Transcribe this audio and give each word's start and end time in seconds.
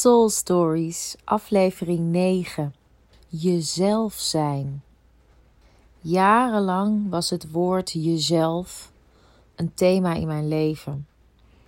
Soul 0.00 0.28
Stories, 0.28 1.16
aflevering 1.24 1.98
9. 1.98 2.74
Jezelf 3.28 4.14
zijn. 4.14 4.82
Jarenlang 6.00 7.10
was 7.10 7.30
het 7.30 7.50
woord 7.50 7.92
jezelf 7.92 8.92
een 9.54 9.74
thema 9.74 10.14
in 10.14 10.26
mijn 10.26 10.48
leven. 10.48 11.06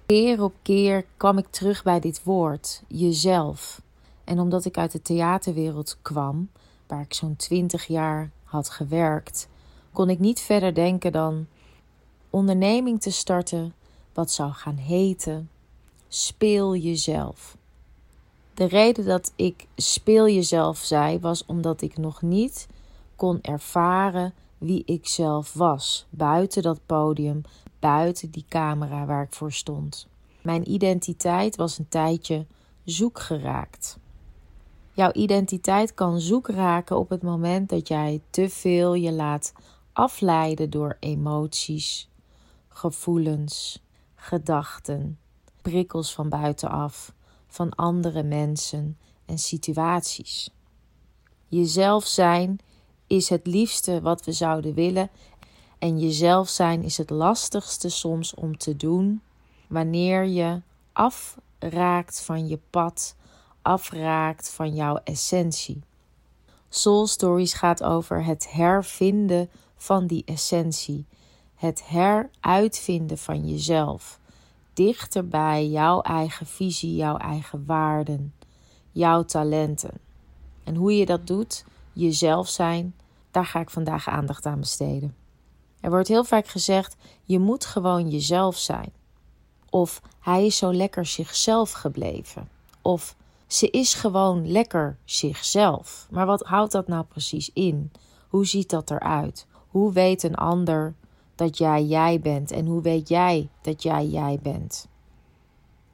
Keer 0.07 0.43
op 0.43 0.55
keer 0.63 1.05
kwam 1.17 1.39
ik 1.39 1.47
terug 1.51 1.83
bij 1.83 2.01
dit 2.01 2.23
woord, 2.25 2.83
jezelf. 2.87 3.83
En 4.25 4.41
omdat 4.41 4.65
ik 4.65 4.79
uit 4.79 4.93
de 4.93 5.03
theaterwereld 5.03 5.99
kwam, 6.03 6.51
waar 6.87 7.03
ik 7.03 7.15
zo'n 7.15 7.37
twintig 7.37 7.87
jaar 7.87 8.31
had 8.45 8.71
gewerkt, 8.71 9.49
kon 9.93 10.11
ik 10.11 10.19
niet 10.19 10.41
verder 10.41 10.75
denken 10.75 11.13
dan 11.13 11.47
onderneming 12.31 13.01
te 13.01 13.11
starten, 13.11 13.75
wat 14.13 14.31
zou 14.31 14.53
gaan 14.53 14.77
heten, 14.77 15.51
speel 16.09 16.77
jezelf. 16.77 17.59
De 18.61 18.67
reden 18.67 19.05
dat 19.05 19.33
ik 19.37 19.67
speel 19.77 20.29
jezelf 20.29 20.79
zei, 20.79 21.19
was 21.19 21.47
omdat 21.47 21.83
ik 21.83 21.97
nog 21.97 22.23
niet 22.23 22.69
kon 23.17 23.39
ervaren 23.43 24.35
wie 24.59 24.83
ik 24.87 25.07
zelf 25.07 25.53
was. 25.53 26.07
Buiten 26.11 26.63
dat 26.63 26.81
podium, 26.87 27.43
buiten 27.79 28.31
die 28.31 28.45
camera 28.49 29.07
waar 29.07 29.23
ik 29.23 29.33
voor 29.33 29.53
stond. 29.53 30.07
Mijn 30.43 30.71
identiteit 30.71 31.57
was 31.57 31.79
een 31.79 31.89
tijdje 31.89 32.47
zoek 32.85 33.19
geraakt. 33.19 33.99
Jouw 34.93 35.13
identiteit 35.13 35.95
kan 35.95 36.21
zoek 36.21 36.49
raken 36.49 36.99
op 36.99 37.09
het 37.09 37.23
moment 37.23 37.69
dat 37.69 37.89
jij 37.89 38.21
te 38.31 38.49
veel 38.49 38.95
je 38.95 39.13
laat 39.13 39.53
afleiden 39.93 40.71
door 40.71 40.97
emoties, 40.99 42.09
gevoelens, 42.69 43.83
gedachten, 44.15 45.19
prikkels 45.63 46.15
van 46.15 46.29
buitenaf 46.29 47.13
van 47.51 47.75
andere 47.75 48.23
mensen 48.23 48.99
en 49.27 49.39
situaties. 49.39 50.51
Jezelf 51.49 52.07
zijn 52.07 52.59
is 53.07 53.29
het 53.29 53.47
liefste 53.47 54.01
wat 54.01 54.25
we 54.25 54.33
zouden 54.33 54.75
willen 54.75 55.11
en 55.79 55.99
jezelf 55.99 56.49
zijn 56.49 56.83
is 56.83 56.97
het 56.97 57.11
lastigste 57.11 57.89
soms 57.89 58.35
om 58.35 58.59
te 58.59 58.77
doen 58.77 59.23
wanneer 59.69 60.25
je 60.25 60.61
afraakt 60.93 62.21
van 62.21 62.49
je 62.49 62.59
pad, 62.71 63.17
afraakt 63.63 64.51
van 64.51 64.75
jouw 64.75 65.01
essentie. 65.05 65.83
Soul 66.69 67.07
Stories 67.07 67.53
gaat 67.53 67.83
over 67.83 68.25
het 68.25 68.51
hervinden 68.51 69.51
van 69.77 70.07
die 70.07 70.23
essentie, 70.25 71.07
het 71.55 71.83
heruitvinden 71.87 73.19
van 73.19 73.49
jezelf 73.49 74.21
dichter 74.87 75.29
bij 75.29 75.69
jouw 75.69 76.01
eigen 76.01 76.47
visie, 76.47 76.95
jouw 76.95 77.17
eigen 77.17 77.65
waarden, 77.67 78.35
jouw 78.91 79.25
talenten. 79.25 79.99
En 80.65 80.75
hoe 80.75 80.97
je 80.97 81.07
dat 81.07 81.27
doet, 81.27 81.65
jezelf 81.93 82.49
zijn, 82.49 82.95
daar 83.31 83.47
ga 83.47 83.61
ik 83.61 83.71
vandaag 83.71 84.09
aandacht 84.09 84.47
aan 84.47 84.61
besteden. 84.61 85.15
Er 85.81 85.91
wordt 85.91 86.09
heel 86.09 86.25
vaak 86.25 86.49
gezegd: 86.49 86.97
je 87.25 87.39
moet 87.39 87.67
gewoon 87.67 88.11
jezelf 88.11 88.57
zijn. 88.57 88.93
Of 89.71 90.03
hij 90.21 90.47
is 90.47 90.57
zo 90.57 90.73
lekker 90.73 91.07
zichzelf 91.07 91.73
gebleven. 91.73 92.49
Of 92.83 93.17
ze 93.47 93.71
is 93.71 93.95
gewoon 93.95 94.51
lekker 94.51 94.97
zichzelf. 95.05 96.07
Maar 96.11 96.27
wat 96.27 96.43
houdt 96.43 96.73
dat 96.73 96.89
nou 96.89 97.05
precies 97.05 97.51
in? 97.53 97.93
Hoe 98.29 98.47
ziet 98.47 98.71
dat 98.71 98.91
eruit? 98.91 99.47
Hoe 99.69 99.93
weet 99.93 100.23
een 100.23 100.35
ander 100.35 100.95
dat 101.41 101.59
jij 101.59 101.85
jij 101.85 102.21
bent 102.21 102.51
en 102.51 102.67
hoe 102.67 102.83
weet 102.83 103.09
jij 103.09 103.49
dat 103.61 103.83
jij 103.83 104.07
jij 104.07 104.39
bent? 104.43 104.89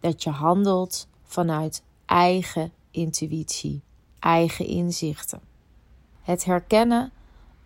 Dat 0.00 0.22
je 0.22 0.30
handelt 0.30 1.08
vanuit 1.22 1.82
eigen 2.04 2.72
intuïtie, 2.90 3.82
eigen 4.18 4.66
inzichten. 4.66 5.40
Het 6.22 6.44
herkennen 6.44 7.12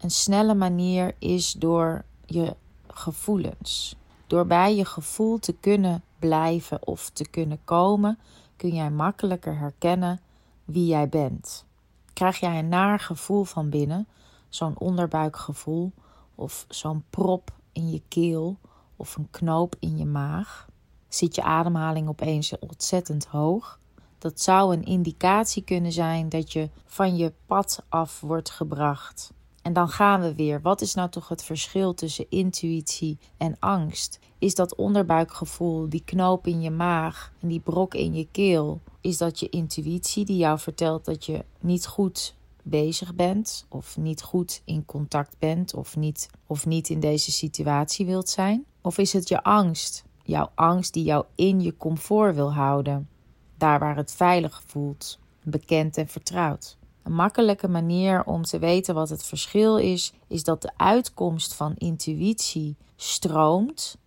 een 0.01 0.11
snelle 0.11 0.55
manier 0.55 1.15
is 1.19 1.53
door 1.53 2.05
je 2.27 2.57
gevoelens. 2.87 3.97
Door 4.27 4.47
bij 4.47 4.77
je 4.77 4.85
gevoel 4.85 5.39
te 5.39 5.53
kunnen 5.53 6.03
blijven 6.19 6.87
of 6.87 7.11
te 7.11 7.29
kunnen 7.29 7.59
komen, 7.65 8.19
kun 8.57 8.75
jij 8.75 8.91
makkelijker 8.91 9.59
herkennen 9.59 10.21
wie 10.65 10.87
jij 10.87 11.09
bent. 11.09 11.65
Krijg 12.13 12.41
jij 12.41 12.59
een 12.59 12.69
naar 12.69 12.99
gevoel 12.99 13.45
van 13.45 13.71
binnen, 13.71 14.07
zo'n 14.49 14.79
onderbuikgevoel 14.79 15.93
of 16.35 16.65
zo'n 16.69 17.05
prop 17.11 17.59
in 17.73 17.91
je 17.91 18.03
keel 18.09 18.59
of 18.97 19.17
een 19.17 19.29
knoop 19.31 19.77
in 19.79 19.97
je 19.97 20.07
maag? 20.07 20.69
Zit 21.09 21.35
je 21.35 21.43
ademhaling 21.43 22.09
opeens 22.09 22.59
ontzettend 22.59 23.27
hoog? 23.27 23.79
Dat 24.19 24.41
zou 24.41 24.75
een 24.75 24.85
indicatie 24.85 25.63
kunnen 25.63 25.93
zijn 25.93 26.29
dat 26.29 26.53
je 26.53 26.71
van 26.85 27.17
je 27.17 27.33
pad 27.47 27.83
af 27.89 28.21
wordt 28.21 28.51
gebracht. 28.51 29.33
En 29.63 29.73
dan 29.73 29.89
gaan 29.89 30.21
we 30.21 30.35
weer. 30.35 30.61
Wat 30.61 30.81
is 30.81 30.95
nou 30.95 31.09
toch 31.09 31.29
het 31.29 31.45
verschil 31.45 31.95
tussen 31.95 32.27
intuïtie 32.29 33.19
en 33.37 33.57
angst? 33.59 34.19
Is 34.39 34.55
dat 34.55 34.75
onderbuikgevoel, 34.75 35.89
die 35.89 36.03
knoop 36.05 36.47
in 36.47 36.61
je 36.61 36.71
maag 36.71 37.33
en 37.41 37.49
die 37.49 37.61
brok 37.61 37.95
in 37.95 38.15
je 38.15 38.29
keel, 38.31 38.81
is 39.01 39.19
dat 39.19 39.41
je 39.41 39.49
intuïtie 39.49 40.25
die 40.25 40.37
jou 40.37 40.59
vertelt 40.59 41.05
dat 41.05 41.25
je 41.25 41.45
niet 41.61 41.87
goed 41.87 42.35
bezig 42.65 43.15
bent 43.15 43.67
of 43.69 43.97
niet 43.97 44.23
goed 44.23 44.63
in 44.65 44.85
contact 44.85 45.39
bent 45.39 45.75
of 45.75 45.97
niet, 45.97 46.29
of 46.47 46.67
niet 46.67 46.89
in 46.89 47.01
deze 47.01 47.33
situatie 47.33 48.07
wilt 48.07 48.29
zijn? 48.29 48.65
Of 48.81 48.99
is 48.99 49.13
het 49.13 49.29
je 49.29 49.43
angst? 49.43 50.05
Jouw 50.23 50.51
angst 50.55 50.93
die 50.93 51.05
jou 51.05 51.25
in 51.35 51.61
je 51.61 51.77
comfort 51.77 52.35
wil 52.35 52.53
houden, 52.53 53.09
daar 53.57 53.79
waar 53.79 53.97
het 53.97 54.13
veilig 54.13 54.63
voelt, 54.67 55.19
bekend 55.43 55.97
en 55.97 56.09
vertrouwd. 56.09 56.79
Een 57.03 57.13
makkelijke 57.13 57.69
manier 57.69 58.25
om 58.25 58.43
te 58.43 58.59
weten 58.59 58.95
wat 58.95 59.09
het 59.09 59.25
verschil 59.25 59.77
is, 59.77 60.13
is 60.27 60.45
dat 60.45 60.63
de 60.63 60.71
uitkomst 60.77 61.55
van 61.55 61.75
intuïtie 61.77 62.77
stroomt. 62.97 63.99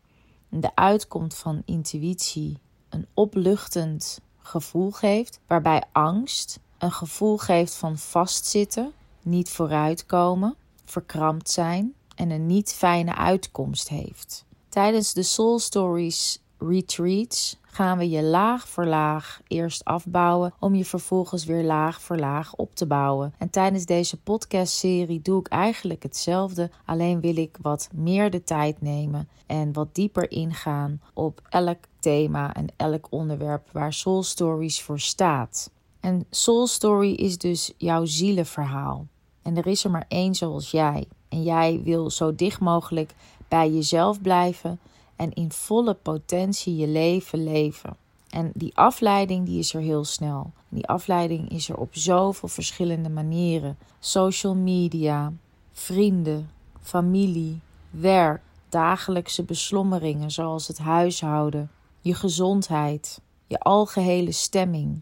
De 0.50 0.76
uitkomst 0.76 1.38
van 1.38 1.62
intuïtie 1.66 2.60
een 2.90 3.08
opluchtend 3.14 4.22
gevoel 4.38 4.92
geeft, 4.92 5.40
waarbij 5.48 5.84
angst 5.92 6.60
een 6.84 6.92
gevoel 6.92 7.38
geeft 7.38 7.76
van 7.76 7.98
vastzitten, 7.98 8.92
niet 9.22 9.50
vooruitkomen, 9.50 10.56
verkrampt 10.86 11.50
zijn 11.50 11.94
en 12.16 12.30
een 12.30 12.46
niet 12.46 12.74
fijne 12.74 13.16
uitkomst 13.16 13.90
heeft. 13.90 14.46
Tijdens 14.70 15.14
de 15.14 15.24
Soul 15.24 15.60
Stories 15.60 16.42
retreats 16.58 17.60
gaan 17.62 17.98
we 17.98 18.10
je 18.10 18.24
laag 18.24 18.68
voor 18.68 18.86
laag 18.86 19.42
eerst 19.48 19.86
afbouwen 19.86 20.54
om 20.60 20.76
je 20.76 20.86
vervolgens 20.86 21.46
weer 21.46 21.64
laag 21.64 22.02
voor 22.02 22.18
laag 22.18 22.56
op 22.56 22.76
te 22.76 22.86
bouwen. 22.86 23.34
En 23.38 23.50
tijdens 23.50 23.86
deze 23.86 24.18
podcastserie 24.18 25.22
doe 25.22 25.40
ik 25.40 25.48
eigenlijk 25.48 26.04
hetzelfde, 26.04 26.70
alleen 26.86 27.22
wil 27.22 27.38
ik 27.38 27.58
wat 27.62 27.90
meer 27.94 28.30
de 28.30 28.44
tijd 28.44 28.82
nemen 28.82 29.30
en 29.46 29.74
wat 29.74 29.96
dieper 29.96 30.32
ingaan 30.32 31.02
op 31.14 31.42
elk 31.50 31.80
thema 32.00 32.54
en 32.54 32.68
elk 32.76 33.08
onderwerp 33.10 33.70
waar 33.72 33.94
Soul 33.94 34.24
Stories 34.24 34.82
voor 34.82 35.00
staat. 35.00 35.72
En 36.04 36.26
Soul 36.30 36.68
Story 36.68 37.14
is 37.14 37.38
dus 37.38 37.72
jouw 37.78 38.06
zielenverhaal. 38.06 39.08
En 39.42 39.58
er 39.58 39.68
is 39.68 39.84
er 39.84 39.92
maar 39.92 40.06
één 40.08 40.36
zoals 40.36 40.72
jij. 40.72 41.08
En 41.30 41.44
jij 41.44 41.82
wil 41.84 42.10
zo 42.10 42.36
dicht 42.36 42.60
mogelijk 42.60 43.14
bij 43.48 43.72
jezelf 43.72 44.22
blijven 44.22 44.80
en 45.16 45.34
in 45.34 45.52
volle 45.52 45.94
potentie 45.94 46.76
je 46.76 46.88
leven 46.88 47.44
leven. 47.44 47.96
En 48.30 48.52
die 48.54 48.76
afleiding 48.76 49.46
die 49.46 49.60
is 49.60 49.74
er 49.74 49.82
heel 49.82 50.04
snel. 50.04 50.52
Die 50.70 50.88
afleiding 50.88 51.50
is 51.50 51.70
er 51.70 51.78
op 51.78 51.96
zoveel 51.96 52.50
verschillende 52.50 53.10
manieren. 53.10 53.78
Social 54.00 54.56
media, 54.56 55.34
vrienden, 55.72 56.50
familie, 56.82 57.60
werk, 57.90 58.42
dagelijkse 58.70 59.44
beslommeringen 59.44 60.32
zoals 60.32 60.68
het 60.68 60.78
huishouden, 60.78 61.72
je 62.02 62.14
gezondheid, 62.14 63.22
je 63.48 63.60
algehele 63.60 64.32
stemming, 64.32 65.02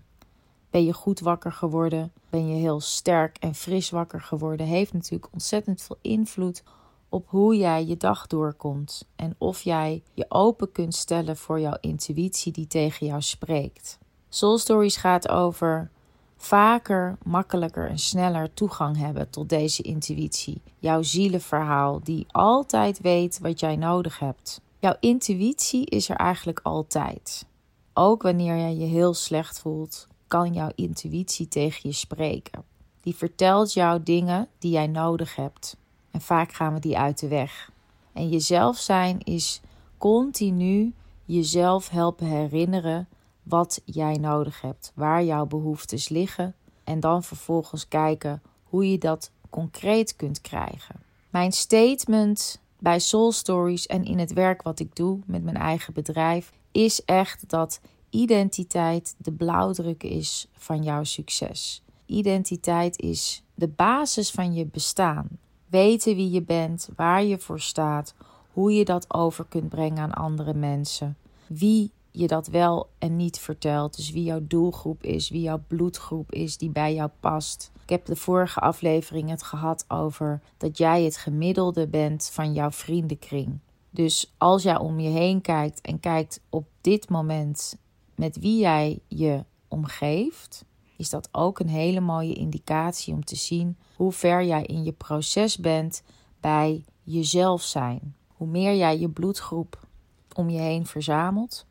ben 0.72 0.86
je 0.86 0.94
goed 0.94 1.20
wakker 1.20 1.52
geworden? 1.52 2.12
Ben 2.30 2.48
je 2.48 2.56
heel 2.56 2.80
sterk 2.80 3.38
en 3.38 3.56
fris 3.56 3.90
wakker 3.90 4.22
geworden? 4.22 4.66
Heeft 4.66 4.94
natuurlijk 4.94 5.34
ontzettend 5.34 5.82
veel 5.82 5.98
invloed 6.02 6.64
op 7.10 7.26
hoe 7.28 7.58
jij 7.58 7.86
je 7.86 7.98
dag 7.98 8.28
doorkomt 8.28 9.08
en 9.16 9.36
of 9.38 9.62
jij 9.62 10.04
je 10.14 10.26
open 10.30 10.72
kunt 10.72 10.96
stellen 10.96 11.38
voor 11.38 11.60
jouw 11.60 11.78
intuïtie 11.82 12.52
die 12.52 12.68
tegen 12.68 13.08
jou 13.08 13.22
spreekt. 13.22 13.98
Soul 14.30 14.58
Stories 14.58 14.96
gaat 14.96 15.30
over 15.30 15.90
vaker, 16.38 17.18
makkelijker 17.24 17.90
en 17.90 18.00
sneller 18.00 18.54
toegang 18.54 18.98
hebben 18.98 19.30
tot 19.30 19.50
deze 19.50 19.82
intuïtie. 19.82 20.62
Jouw 20.80 21.02
zielenverhaal 21.02 22.00
die 22.04 22.26
altijd 22.32 23.02
weet 23.02 23.40
wat 23.40 23.60
jij 23.60 23.76
nodig 23.76 24.20
hebt. 24.20 24.62
Jouw 24.80 24.96
intuïtie 25.00 25.86
is 25.86 26.10
er 26.10 26.16
eigenlijk 26.16 26.60
altijd. 26.64 27.46
Ook 27.94 28.22
wanneer 28.22 28.58
jij 28.58 28.76
je 28.76 28.86
heel 28.86 29.14
slecht 29.14 29.60
voelt, 29.60 30.08
kan 30.32 30.54
jouw 30.54 30.72
intuïtie 30.76 31.48
tegen 31.48 31.90
je 31.90 31.96
spreken. 31.96 32.64
Die 33.02 33.16
vertelt 33.16 33.74
jou 33.74 34.04
dingen 34.04 34.48
die 34.60 34.72
jij 34.72 34.88
nodig 34.88 35.36
hebt. 35.36 35.78
En 36.12 36.22
vaak 36.22 36.54
gaan 36.54 36.74
we 36.74 36.80
die 36.80 36.98
uit 36.98 37.20
de 37.20 37.28
weg. 37.28 37.72
En 38.14 38.30
jezelf 38.30 38.78
zijn 38.78 39.20
is 39.24 39.62
continu 39.98 40.94
jezelf 41.26 41.90
helpen 41.90 42.28
herinneren 42.28 43.08
wat 43.44 43.82
jij 43.86 44.14
nodig 44.14 44.62
hebt, 44.62 44.92
waar 44.96 45.24
jouw 45.24 45.46
behoeftes 45.46 46.10
liggen 46.10 46.56
en 46.84 47.00
dan 47.00 47.24
vervolgens 47.24 47.88
kijken 47.88 48.42
hoe 48.64 48.92
je 48.92 48.98
dat 48.98 49.32
concreet 49.50 50.16
kunt 50.16 50.42
krijgen. 50.42 50.96
Mijn 51.30 51.52
statement 51.52 52.62
bij 52.80 53.00
Soul 53.00 53.32
Stories 53.32 53.88
en 53.88 54.04
in 54.06 54.20
het 54.20 54.34
werk 54.34 54.62
wat 54.62 54.80
ik 54.80 54.96
doe 54.96 55.20
met 55.26 55.44
mijn 55.44 55.58
eigen 55.58 55.94
bedrijf 55.94 56.52
is 56.72 57.06
echt 57.06 57.50
dat 57.50 57.80
identiteit 58.12 59.16
de 59.18 59.32
blauwdruk 59.32 60.04
is 60.04 60.48
van 60.54 60.84
jouw 60.84 61.04
succes. 61.04 61.84
Identiteit 62.06 63.00
is 63.00 63.44
de 63.54 63.68
basis 63.68 64.32
van 64.32 64.54
je 64.54 64.66
bestaan. 64.66 65.28
Weten 65.68 66.16
wie 66.16 66.32
je 66.32 66.42
bent, 66.42 66.90
waar 66.96 67.24
je 67.24 67.38
voor 67.38 67.60
staat, 67.60 68.14
hoe 68.52 68.74
je 68.74 68.86
dat 68.86 69.14
over 69.14 69.46
kunt 69.46 69.70
brengen 69.70 69.98
aan 69.98 70.14
andere 70.14 70.54
mensen. 70.54 71.18
Wie 71.48 71.92
je 72.12 72.28
dat 72.28 72.48
wel 72.48 72.90
en 72.98 73.16
niet 73.16 73.40
vertelt. 73.40 73.96
Dus 73.96 74.12
wie 74.12 74.24
jouw 74.24 74.42
doelgroep 74.44 75.04
is, 75.04 75.30
wie 75.30 75.42
jouw 75.42 75.64
bloedgroep 75.68 76.32
is 76.32 76.58
die 76.58 76.70
bij 76.70 76.94
jou 76.94 77.10
past. 77.20 77.72
Ik 77.84 77.90
heb 77.90 78.06
de 78.06 78.16
vorige 78.16 78.60
aflevering 78.60 79.30
het 79.30 79.44
gehad 79.44 79.86
over 79.88 80.42
dat 80.58 80.78
jij 80.78 81.04
het 81.04 81.18
gemiddelde 81.18 81.88
bent 81.88 82.30
van 82.34 82.54
jouw 82.54 82.72
vriendenkring. 82.72 83.60
Dus 83.90 84.34
als 84.38 84.64
jij 84.64 84.78
om 84.78 85.00
je 85.00 85.10
heen 85.10 85.42
kijkt 85.42 85.82
en 85.82 86.00
kijkt 86.00 86.42
op 86.50 86.68
dit 86.82 87.10
moment 87.10 87.78
met 88.22 88.40
wie 88.40 88.60
jij 88.60 89.00
je 89.08 89.46
omgeeft, 89.68 90.66
is 90.98 91.10
dat 91.10 91.30
ook 91.32 91.60
een 91.60 91.70
hele 91.70 92.00
mooie 92.00 92.34
indicatie 92.34 93.14
om 93.14 93.26
te 93.26 93.36
zien 93.36 93.78
hoe 93.96 94.12
ver 94.12 94.44
jij 94.44 94.64
in 94.64 94.84
je 94.84 94.92
proces 94.92 95.58
bent 95.58 96.04
bij 96.40 96.84
jezelf 97.04 97.62
zijn. 97.62 98.16
Hoe 98.28 98.48
meer 98.48 98.76
jij 98.76 99.00
je 99.00 99.10
bloedgroep 99.10 99.88
om 100.36 100.50
je 100.50 100.60
heen 100.60 100.86
verzamelt, 100.86 101.66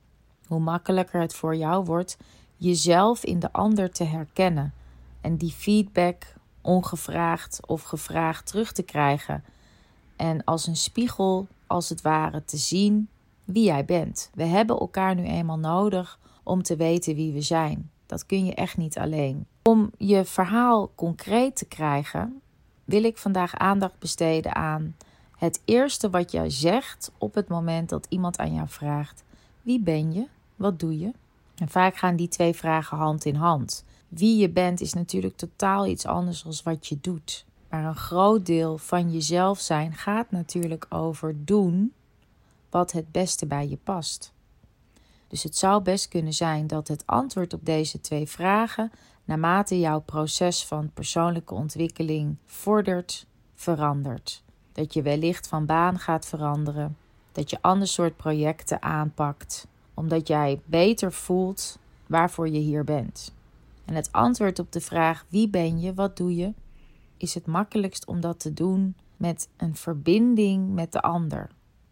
hoe 0.47 0.61
makkelijker 0.61 1.20
het 1.20 1.35
voor 1.35 1.56
jou 1.56 1.85
wordt 1.85 2.17
jezelf 2.56 3.25
in 3.25 3.38
de 3.38 3.52
ander 3.52 3.91
te 3.91 4.05
herkennen 4.05 4.73
en 5.20 5.37
die 5.37 5.52
feedback 5.52 6.35
ongevraagd 6.61 7.61
of 7.67 7.82
gevraagd 7.82 8.47
terug 8.47 8.73
te 8.73 8.82
krijgen 8.82 9.44
en 10.17 10.44
als 10.44 10.67
een 10.67 10.76
spiegel 10.76 11.47
als 11.67 11.88
het 11.88 12.02
ware 12.02 12.44
te 12.44 12.56
zien 12.56 13.08
wie 13.44 13.64
jij 13.64 13.85
bent. 13.85 14.31
We 14.35 14.44
hebben 14.44 14.79
elkaar 14.79 15.14
nu 15.14 15.25
eenmaal 15.25 15.58
nodig 15.58 16.19
om 16.42 16.62
te 16.62 16.76
weten 16.76 17.14
wie 17.14 17.32
we 17.32 17.40
zijn. 17.40 17.90
Dat 18.06 18.26
kun 18.26 18.44
je 18.44 18.54
echt 18.54 18.76
niet 18.76 18.98
alleen. 18.98 19.46
Om 19.62 19.90
je 19.98 20.25
verhaal 20.25 20.90
concreet 20.94 21.56
te 21.56 21.64
krijgen, 21.64 22.40
wil 22.84 23.04
ik 23.04 23.19
vandaag 23.19 23.54
aandacht 23.54 23.98
besteden 23.98 24.54
aan 24.54 24.96
het 25.37 25.62
eerste 25.64 26.10
wat 26.10 26.32
jij 26.32 26.50
zegt 26.50 27.12
op 27.19 27.34
het 27.34 27.48
moment 27.48 27.88
dat 27.88 28.06
iemand 28.08 28.38
aan 28.38 28.54
jou 28.54 28.69
vraagt: 28.69 29.25
Wie 29.62 29.81
ben 29.81 30.12
je? 30.12 30.26
Wat 30.56 30.81
doe 30.81 30.98
je? 30.98 31.12
En 31.56 31.69
vaak 31.69 31.96
gaan 31.96 32.16
die 32.16 32.28
twee 32.28 32.54
vragen 32.54 32.96
hand 32.96 33.25
in 33.25 33.34
hand. 33.34 33.84
Wie 34.08 34.37
je 34.37 34.50
bent 34.50 34.81
is 34.81 34.92
natuurlijk 34.92 35.37
totaal 35.37 35.87
iets 35.87 36.06
anders 36.06 36.42
dan 36.42 36.54
wat 36.64 36.87
je 36.87 36.98
doet. 37.00 37.44
Maar 37.69 37.84
een 37.84 37.96
groot 37.96 38.46
deel 38.46 38.78
van 38.78 39.12
jezelf 39.12 39.60
zijn 39.60 39.94
gaat 39.94 40.31
natuurlijk 40.31 40.87
over 40.88 41.44
doen 41.44 41.92
wat 42.70 42.92
het 42.92 43.12
beste 43.12 43.46
bij 43.46 43.69
je 43.69 43.76
past. 43.76 44.32
Dus 45.30 45.42
het 45.42 45.56
zou 45.56 45.82
best 45.82 46.08
kunnen 46.08 46.32
zijn 46.32 46.66
dat 46.66 46.88
het 46.88 47.06
antwoord 47.06 47.52
op 47.52 47.64
deze 47.64 48.00
twee 48.00 48.26
vragen, 48.26 48.90
naarmate 49.24 49.78
jouw 49.78 50.00
proces 50.00 50.64
van 50.64 50.90
persoonlijke 50.94 51.54
ontwikkeling 51.54 52.36
vordert, 52.46 53.26
verandert. 53.54 54.42
Dat 54.72 54.94
je 54.94 55.02
wellicht 55.02 55.48
van 55.48 55.66
baan 55.66 55.98
gaat 55.98 56.26
veranderen, 56.26 56.96
dat 57.32 57.50
je 57.50 57.58
ander 57.60 57.88
soort 57.88 58.16
projecten 58.16 58.82
aanpakt, 58.82 59.66
omdat 59.94 60.28
jij 60.28 60.60
beter 60.64 61.12
voelt 61.12 61.78
waarvoor 62.06 62.48
je 62.48 62.58
hier 62.58 62.84
bent. 62.84 63.34
En 63.84 63.94
het 63.94 64.12
antwoord 64.12 64.58
op 64.58 64.72
de 64.72 64.80
vraag 64.80 65.24
wie 65.28 65.48
ben 65.48 65.80
je, 65.80 65.94
wat 65.94 66.16
doe 66.16 66.36
je, 66.36 66.54
is 67.16 67.34
het 67.34 67.46
makkelijkst 67.46 68.06
om 68.06 68.20
dat 68.20 68.40
te 68.40 68.52
doen 68.52 68.96
met 69.16 69.48
een 69.56 69.76
verbinding 69.76 70.74
met 70.74 70.92
de 70.92 71.00
ander. 71.00 71.50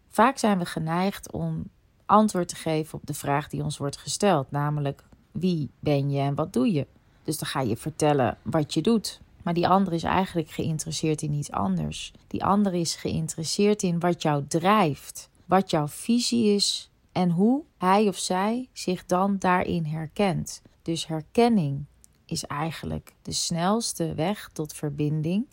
Vaak 0.08 0.38
zijn 0.38 0.58
we 0.58 0.64
geneigd 0.64 1.32
om 1.32 1.64
antwoord 2.09 2.49
te 2.49 2.57
geven 2.57 2.99
op 2.99 3.07
de 3.07 3.15
vraag 3.15 3.49
die 3.49 3.63
ons 3.63 3.79
wordt 3.79 3.97
gesteld, 3.97 4.51
namelijk 4.51 5.05
wie 5.33 5.71
ben 5.81 6.11
je 6.11 6.21
en 6.21 6.35
wat 6.35 6.53
doe 6.53 6.73
je? 6.73 6.87
Dus 7.23 7.39
dan 7.39 7.49
ga 7.49 7.61
je 7.61 7.77
vertellen 7.77 8.39
wat 8.43 8.75
je 8.75 8.81
doet. 8.81 9.21
Maar 9.43 9.55
die 9.55 9.69
ander 9.69 9.93
is 9.93 10.03
eigenlijk 10.03 10.51
geïnteresseerd 10.51 11.23
in 11.23 11.33
iets 11.33 11.51
anders. 11.51 12.13
Die 12.27 12.45
ander 12.45 12.75
is 12.75 12.95
geïnteresseerd 12.95 13.83
in 13.83 14.01
wat 14.01 14.23
jou 14.23 14.45
drijft, 14.47 15.29
wat 15.45 15.71
jouw 15.71 15.89
visie 15.89 16.55
is 16.55 16.91
en 17.13 17.31
hoe 17.31 17.63
hij 17.79 18.09
of 18.09 18.19
zij 18.19 18.69
zich 18.73 19.07
dan 19.07 19.37
daarin 19.39 19.85
herkent. 19.85 20.63
Dus 20.83 21.07
herkenning 21.07 21.85
is 22.27 22.45
eigenlijk 22.45 23.15
de 23.23 23.33
snelste 23.33 24.15
weg 24.15 24.51
tot 24.53 24.73
verbinding. 24.73 25.47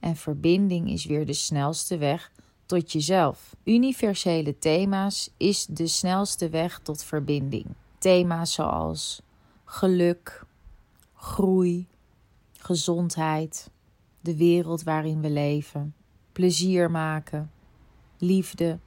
En 0.00 0.16
verbinding 0.16 0.90
is 0.90 1.04
weer 1.04 1.26
de 1.26 1.32
snelste 1.32 1.96
weg 1.96 2.32
tot 2.68 2.92
jezelf. 2.92 3.56
Universele 3.64 4.58
thema's 4.58 5.30
is 5.36 5.66
de 5.66 5.86
snelste 5.86 6.48
weg 6.48 6.78
tot 6.78 7.04
verbinding. 7.04 7.66
Thema's 7.98 8.52
zoals 8.52 9.22
geluk, 9.64 10.44
groei, 11.14 11.86
gezondheid, 12.58 13.70
de 14.20 14.36
wereld 14.36 14.82
waarin 14.82 15.20
we 15.20 15.30
leven, 15.30 15.94
plezier 16.32 16.90
maken, 16.90 17.50
liefde. 18.18 18.78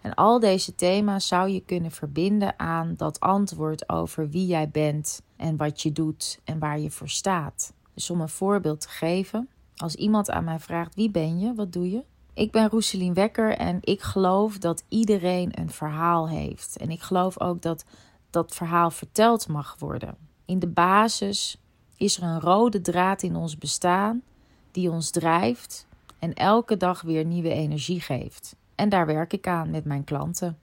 En 0.00 0.14
al 0.14 0.40
deze 0.40 0.74
thema's 0.74 1.26
zou 1.26 1.48
je 1.48 1.60
kunnen 1.60 1.90
verbinden 1.90 2.58
aan 2.58 2.94
dat 2.96 3.20
antwoord 3.20 3.88
over 3.88 4.28
wie 4.28 4.46
jij 4.46 4.68
bent 4.68 5.22
en 5.36 5.56
wat 5.56 5.82
je 5.82 5.92
doet 5.92 6.40
en 6.44 6.58
waar 6.58 6.78
je 6.78 6.90
voor 6.90 7.08
staat. 7.08 7.72
Dus 7.94 8.10
om 8.10 8.20
een 8.20 8.28
voorbeeld 8.28 8.80
te 8.80 8.88
geven, 8.88 9.48
als 9.76 9.94
iemand 9.94 10.30
aan 10.30 10.44
mij 10.44 10.58
vraagt: 10.58 10.94
wie 10.94 11.10
ben 11.10 11.38
je, 11.38 11.54
wat 11.54 11.72
doe 11.72 11.90
je? 11.90 12.04
Ik 12.38 12.50
ben 12.50 12.68
Roeselien 12.68 13.14
Wekker 13.14 13.56
en 13.56 13.78
ik 13.80 14.02
geloof 14.02 14.58
dat 14.58 14.84
iedereen 14.88 15.50
een 15.60 15.70
verhaal 15.70 16.28
heeft. 16.28 16.76
En 16.76 16.90
ik 16.90 17.00
geloof 17.00 17.40
ook 17.40 17.62
dat 17.62 17.84
dat 18.30 18.54
verhaal 18.54 18.90
verteld 18.90 19.48
mag 19.48 19.76
worden. 19.78 20.16
In 20.44 20.58
de 20.58 20.66
basis 20.66 21.60
is 21.96 22.16
er 22.16 22.22
een 22.22 22.40
rode 22.40 22.80
draad 22.80 23.22
in 23.22 23.36
ons 23.36 23.58
bestaan 23.58 24.22
die 24.70 24.90
ons 24.90 25.10
drijft 25.10 25.86
en 26.18 26.34
elke 26.34 26.76
dag 26.76 27.00
weer 27.00 27.24
nieuwe 27.24 27.52
energie 27.52 28.00
geeft. 28.00 28.56
En 28.74 28.88
daar 28.88 29.06
werk 29.06 29.32
ik 29.32 29.46
aan 29.46 29.70
met 29.70 29.84
mijn 29.84 30.04
klanten. 30.04 30.58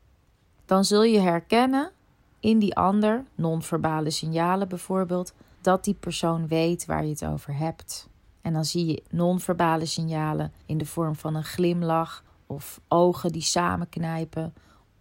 Dan 0.65 0.85
zul 0.85 1.03
je 1.03 1.19
herkennen 1.19 1.91
in 2.39 2.59
die 2.59 2.75
ander, 2.75 3.25
non-verbale 3.35 4.09
signalen 4.09 4.67
bijvoorbeeld, 4.67 5.33
dat 5.61 5.83
die 5.83 5.95
persoon 5.99 6.47
weet 6.47 6.85
waar 6.85 7.03
je 7.03 7.09
het 7.09 7.25
over 7.25 7.57
hebt. 7.57 8.07
En 8.45 8.53
dan 8.53 8.65
zie 8.65 8.85
je 8.85 9.03
non-verbale 9.09 9.85
signalen 9.85 10.53
in 10.65 10.77
de 10.77 10.85
vorm 10.85 11.15
van 11.15 11.35
een 11.35 11.43
glimlach 11.43 12.23
of 12.47 12.81
ogen 12.87 13.31
die 13.31 13.41
samenknijpen, 13.41 14.53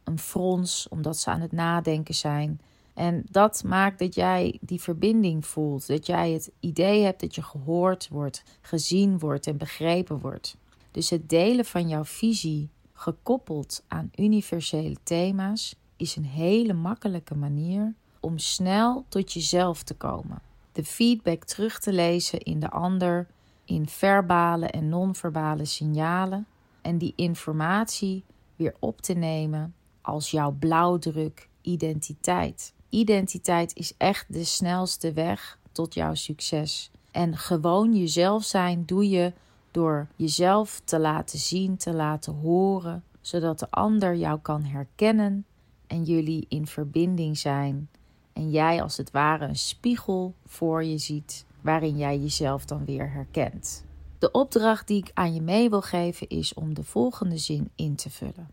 een 0.04 0.18
frons 0.18 0.88
omdat 0.88 1.16
ze 1.16 1.30
aan 1.30 1.40
het 1.40 1.52
nadenken 1.52 2.14
zijn. 2.14 2.60
En 2.94 3.24
dat 3.30 3.62
maakt 3.66 3.98
dat 3.98 4.14
jij 4.14 4.58
die 4.60 4.80
verbinding 4.80 5.46
voelt, 5.46 5.86
dat 5.86 6.06
jij 6.06 6.30
het 6.32 6.50
idee 6.60 7.02
hebt 7.02 7.20
dat 7.20 7.34
je 7.34 7.42
gehoord 7.42 8.08
wordt, 8.08 8.42
gezien 8.60 9.18
wordt 9.18 9.46
en 9.46 9.56
begrepen 9.56 10.18
wordt. 10.18 10.56
Dus 10.90 11.10
het 11.10 11.28
delen 11.28 11.64
van 11.64 11.88
jouw 11.88 12.04
visie 12.04 12.70
gekoppeld 12.92 13.84
aan 13.88 14.10
universele 14.16 14.96
thema's 15.02 15.74
is 15.96 16.16
een 16.16 16.24
hele 16.24 16.72
makkelijke 16.72 17.34
manier 17.34 17.94
om 18.20 18.38
snel 18.38 19.04
tot 19.08 19.32
jezelf 19.32 19.82
te 19.82 19.94
komen. 19.94 20.42
De 20.74 20.84
feedback 20.84 21.44
terug 21.44 21.78
te 21.78 21.92
lezen 21.92 22.40
in 22.40 22.60
de 22.60 22.70
ander, 22.70 23.26
in 23.64 23.88
verbale 23.88 24.66
en 24.66 24.88
non-verbale 24.88 25.64
signalen 25.64 26.46
en 26.82 26.98
die 26.98 27.12
informatie 27.16 28.24
weer 28.56 28.74
op 28.78 29.00
te 29.00 29.12
nemen 29.12 29.74
als 30.00 30.30
jouw 30.30 30.50
blauwdruk 30.50 31.48
identiteit. 31.60 32.74
Identiteit 32.88 33.76
is 33.76 33.94
echt 33.96 34.32
de 34.32 34.44
snelste 34.44 35.12
weg 35.12 35.58
tot 35.72 35.94
jouw 35.94 36.14
succes. 36.14 36.90
En 37.10 37.36
gewoon 37.36 37.96
jezelf 37.96 38.44
zijn 38.44 38.84
doe 38.86 39.08
je 39.08 39.32
door 39.70 40.08
jezelf 40.16 40.80
te 40.84 40.98
laten 40.98 41.38
zien, 41.38 41.76
te 41.76 41.92
laten 41.92 42.34
horen, 42.34 43.04
zodat 43.20 43.58
de 43.58 43.70
ander 43.70 44.14
jou 44.14 44.38
kan 44.40 44.62
herkennen 44.64 45.46
en 45.86 46.02
jullie 46.02 46.46
in 46.48 46.66
verbinding 46.66 47.38
zijn. 47.38 47.88
En 48.34 48.50
jij 48.50 48.82
als 48.82 48.96
het 48.96 49.10
ware 49.10 49.46
een 49.46 49.56
spiegel 49.56 50.34
voor 50.46 50.84
je 50.84 50.98
ziet 50.98 51.46
waarin 51.60 51.96
jij 51.96 52.18
jezelf 52.18 52.64
dan 52.64 52.84
weer 52.84 53.10
herkent. 53.10 53.84
De 54.18 54.30
opdracht 54.30 54.86
die 54.86 54.98
ik 54.98 55.10
aan 55.14 55.34
je 55.34 55.40
mee 55.40 55.70
wil 55.70 55.82
geven 55.82 56.28
is 56.28 56.54
om 56.54 56.74
de 56.74 56.84
volgende 56.84 57.38
zin 57.38 57.70
in 57.74 57.96
te 57.96 58.10
vullen. 58.10 58.50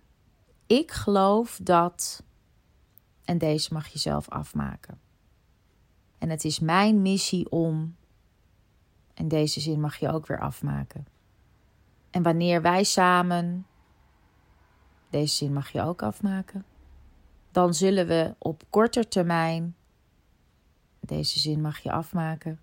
Ik 0.68 0.92
geloof 0.92 1.60
dat. 1.64 2.24
En 3.24 3.38
deze 3.38 3.74
mag 3.74 3.88
je 3.88 4.00
zelf 4.00 4.30
afmaken. 4.30 5.00
En 6.18 6.30
het 6.30 6.44
is 6.44 6.60
mijn 6.60 7.02
missie 7.02 7.52
om. 7.52 7.96
En 9.14 9.28
deze 9.28 9.60
zin 9.60 9.80
mag 9.80 9.96
je 9.96 10.12
ook 10.12 10.28
weer 10.28 10.40
afmaken. 10.40 11.08
En 12.10 12.24
wanneer 12.24 12.62
wij 12.62 12.84
samen. 12.84 13.66
Deze 15.10 15.36
zin 15.36 15.54
mag 15.54 15.70
je 15.70 15.82
ook 15.82 16.02
afmaken. 16.02 16.66
Dan 17.52 17.74
zullen 17.74 18.08
we 18.08 18.36
op 18.38 18.64
korte 18.70 19.08
termijn 19.08 19.76
Deze 21.00 21.40
zin 21.40 21.62
mag 21.62 21.80
je 21.80 21.92
afmaken. 21.92 22.60